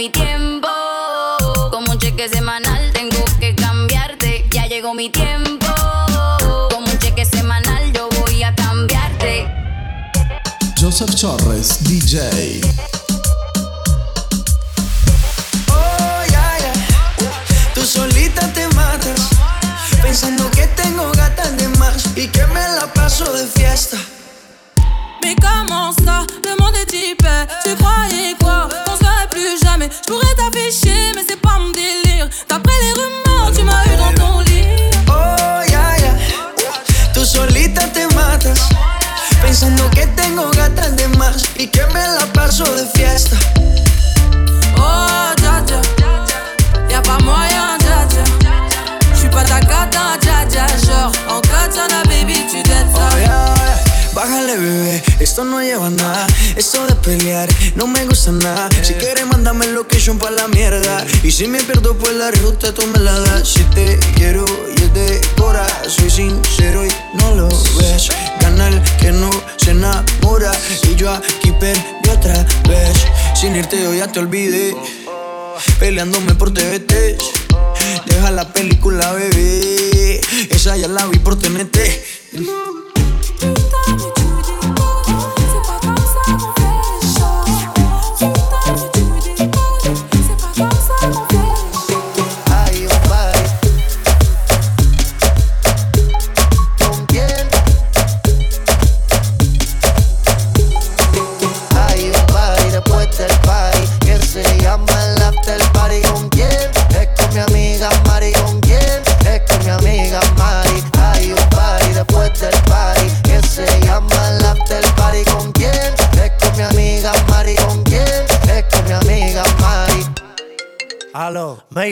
[0.00, 0.68] mi tiempo.
[1.70, 4.46] Como un cheque semanal tengo que cambiarte.
[4.50, 5.66] Ya llegó mi tiempo.
[6.70, 9.46] Como un cheque semanal yo voy a cambiarte.
[10.80, 12.62] Joseph Chorres, DJ.
[15.68, 17.74] Oh, yeah, yeah.
[17.74, 19.28] Tú solita te matas.
[20.00, 23.98] Pensando que tengo gatas de más y que me la paso de fiesta.
[25.22, 28.09] Mais comment ça, le monde est typé, tu crois
[29.90, 32.28] Je pourrais t'afficher, mais c'est pas mon délire.
[32.48, 34.64] D'après les rumeurs, tu m'as eu dans ton lit.
[35.08, 36.12] Oh, ya, ya.
[37.12, 38.60] Tú solita te matas.
[39.42, 43.36] Pensando que tengo gatas de más y que me la paso de fiesta.
[44.76, 45.80] Oh, dja dja.
[46.88, 48.24] Y'a pas moyen, dja dja.
[49.14, 50.66] J'suis pas ta cata, dja dja.
[50.86, 53.08] Genre, en katana, baby, tu dettes ça.
[53.12, 53.76] Oh, ya, ya.
[54.14, 56.26] Bájale, bebé, esto no lleva nada.
[56.60, 58.68] Esto de pelear no me gusta nada.
[58.82, 61.06] Si quieres, mándame location pa' la mierda.
[61.22, 63.48] Y si me pierdo, pues la ruta tú me la das.
[63.48, 64.44] Si te quiero
[64.76, 68.10] y es de cora, soy sincero y no lo ves.
[68.42, 70.52] Gana el que no se enamora.
[70.82, 73.06] Y yo aquí perdí otra vez.
[73.34, 74.76] Sin irte, yo ya te olvidé.
[75.78, 76.89] Peleándome por TVT.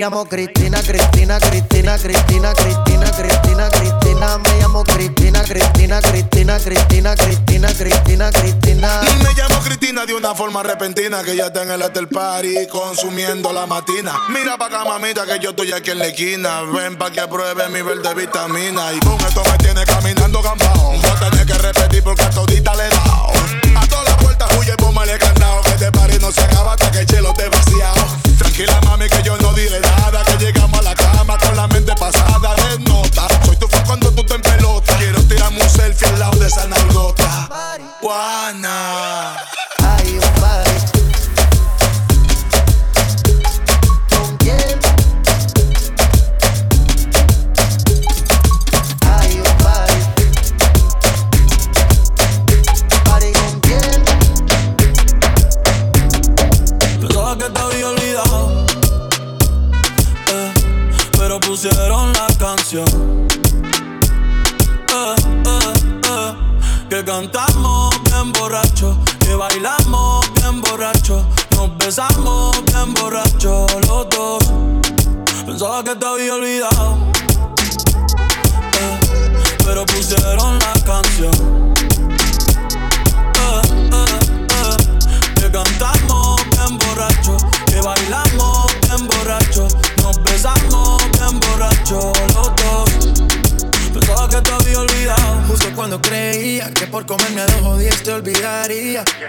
[0.09, 7.69] Llamo Cristina, Cristina, Cristina, Cristina, Cristina, Cristina, Cristina, me llamo Cristina, Cristina, Cristina, Cristina, Cristina,
[7.75, 9.01] Cristina, Cristina.
[9.23, 13.53] Me llamo Cristina de una forma repentina que ya está en el after party consumiendo
[13.53, 14.19] la matina.
[14.31, 16.63] Mira pa' acá, que yo estoy aquí en la esquina.
[16.63, 18.95] Ven pa' que pruebe mi verde vitamina.
[18.95, 20.95] Y con esto me tiene caminando campao.
[21.05, 23.33] A tener que repetir porque a todita le he dado.
[23.77, 25.61] A todas las puertas huye, póngale candado.
[25.65, 28.28] Que este party no se acaba hasta que el chelo esté vaciado.
[28.59, 30.25] Tranquila, mami, que yo no diré nada.
[30.25, 33.29] Que llegamos a la cama con la mente pasada de nota.
[33.45, 34.97] Soy tu fan cuando tú te en pelota.
[34.99, 37.49] Quiero tirarme un selfie al lado de esa nalgota.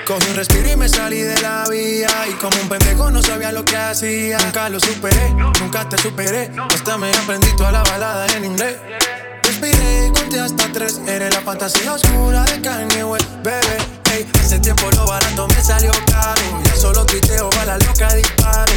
[0.06, 2.10] Cogí un respiro y me salí de la vía.
[2.28, 4.38] Y como un pendejo no sabía lo que hacía.
[4.40, 5.30] Nunca lo superé,
[5.60, 6.50] nunca te superé.
[6.74, 8.78] Hasta me aprendí toda la balada en inglés.
[9.44, 11.00] Respiré y conté hasta tres.
[11.08, 13.78] Eres la fantasía oscura de Kanye West, bebé.
[14.12, 16.42] Ey, hace tiempo lo barato me salió caro.
[16.66, 18.74] Ya solo tuiteo a la loca disparo.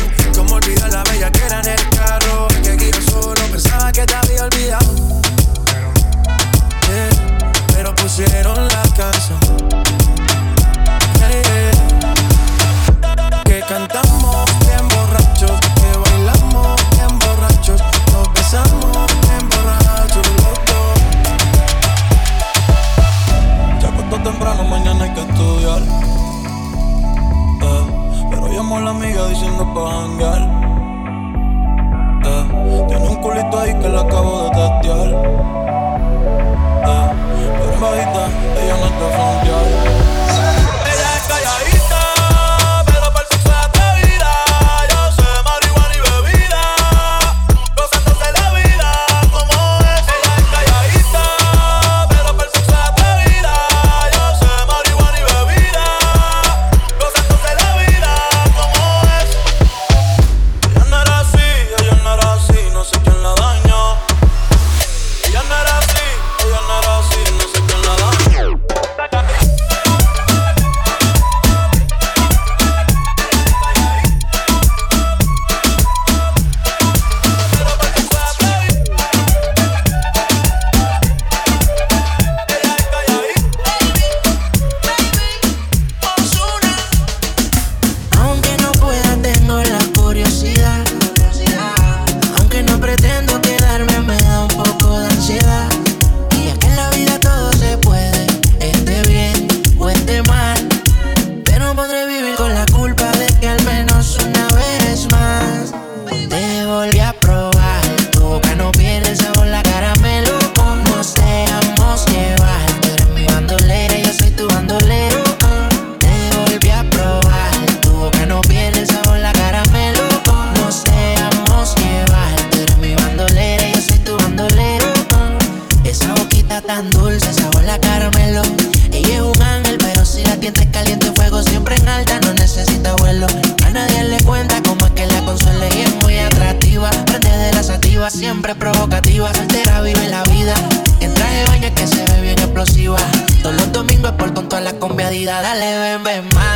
[145.12, 146.51] Conviadita, dale, ven, ven, mátame.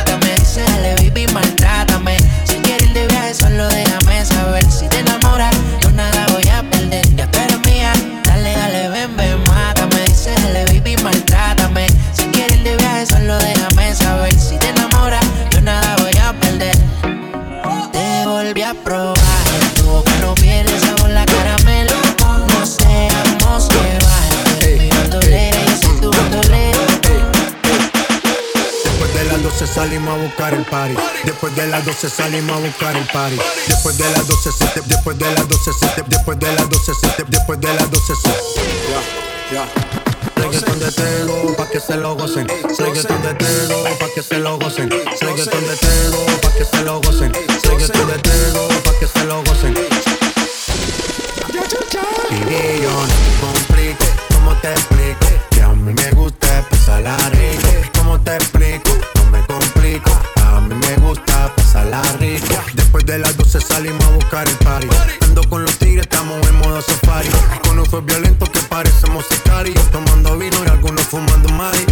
[30.07, 30.95] Salimos a buscar el party.
[31.25, 33.37] Después de las 12 salimos a buscar el party.
[33.67, 36.69] Después de las 12 se te- después de las 12 se te- después de las
[36.69, 39.65] 12 se te- después de las 12 se Ya, ya.
[40.35, 42.47] Reggaeton de Tego pa' que se lo gocen.
[42.47, 44.89] Reggaeton de Tego pa' que se lo gocen.
[44.89, 47.33] Reggaeton de Tego pa' que se lo gocen.
[47.63, 49.73] Reggaeton de Tego pa' que se lo gocen.
[52.31, 55.27] Y yo no complico, ¿cómo te explico?
[55.51, 57.67] Que a mí me gusta pasarla rico.
[57.97, 58.91] ¿Cómo te explico?
[61.77, 62.55] Pasarla rico.
[62.73, 64.87] Después de las 12 salimos a buscar el party.
[65.21, 67.29] Ando con los tigres, estamos en modo safari.
[67.67, 69.79] Con ojos violentos que parecemos sicarios.
[69.91, 71.85] Tomando vino y algunos fumando mari.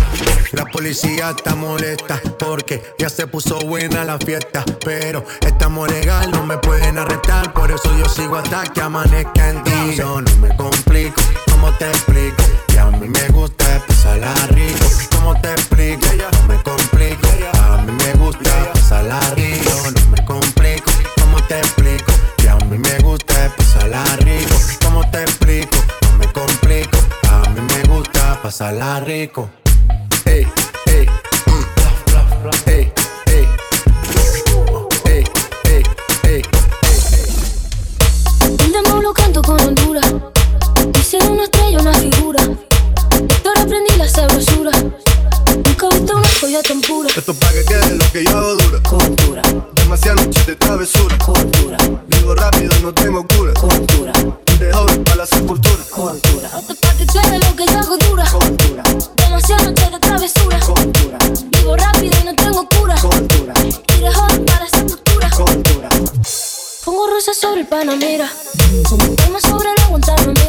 [0.54, 4.63] La policía está molesta porque ya se puso buena la fiesta.
[4.84, 7.54] Pero estamos legal, no me pueden arrestar.
[7.54, 9.96] Por eso yo sigo hasta que amanezca en ti.
[9.96, 12.44] Yo no me complico, ¿cómo te explico?
[12.68, 14.86] Que a mí me gusta pasarla rico.
[15.15, 16.08] ¿Cómo te explico?
[16.32, 17.54] No me complico.
[17.86, 19.70] A mí me gusta pasarla rico.
[19.94, 22.12] No me complico, ¿cómo te explico?
[22.36, 24.56] Que a mí me gusta pasarla rico.
[24.84, 25.77] ¿Cómo te explico?
[26.01, 26.98] No me complico.
[27.30, 29.50] A mí me gusta pasarla rico.
[30.25, 30.89] Ey, mm.
[30.89, 31.10] Ey,
[33.27, 33.48] ey.
[35.06, 35.24] Ey,
[35.65, 35.84] ey,
[36.24, 36.42] ey, ey.
[38.65, 40.12] El canto con Honduras.
[41.00, 42.42] Hice una estrella, una figura.
[43.46, 44.72] Ahora aprendí la sabrosura.
[45.95, 47.09] Visto una joya tan pura.
[47.15, 48.79] Esto pa' que quede lo que yo hago dura.
[48.83, 49.41] Cultura,
[49.75, 51.17] Demasiadas noches de travesura.
[51.19, 53.53] cultura, Vivo rápido, no tengo cura.
[53.53, 54.11] cultura,
[54.59, 55.83] De joven para la sepultura.
[55.91, 56.49] cultura.
[56.59, 58.25] Esto es pa' que quede lo que yo hago dura.
[58.31, 58.83] Cultura,
[59.15, 60.59] Demasiadas noches de travesura.
[60.59, 61.17] cultura,
[61.51, 62.95] Vivo rápido y no tengo cura.
[63.01, 63.53] cultura,
[63.97, 65.29] Y de joven para esa postura.
[65.29, 65.89] cultura.
[66.83, 68.29] Pongo rosas sobre el Panamera.
[68.89, 70.44] Como sobre la Guantanamera.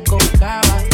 [0.00, 0.91] Lo que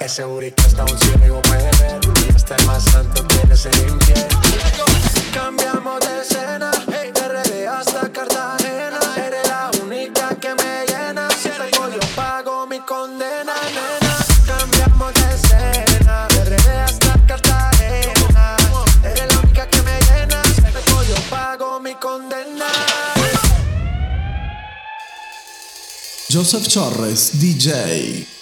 [0.00, 2.00] Es seguro que hasta un ciego puede ver.
[2.34, 4.28] Este más santo quiere ser infiel.
[5.32, 8.98] Cambiamos de escena, hey, de RD hasta Cartagena.
[9.16, 11.28] Eres la única que me llena.
[11.30, 13.52] Si tengo yo pago mi condena.
[14.46, 18.56] Cambiamos de escena, de RD hasta Cartagena.
[19.04, 20.42] Eres la única que me llena.
[20.44, 22.66] Si tengo yo pago mi condena.
[26.32, 28.39] Joseph Torres, DJ.